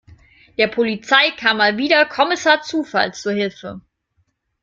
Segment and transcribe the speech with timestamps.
[0.57, 3.81] Der Polizei kam mal wieder Kommissar Zufall zur Hilfe.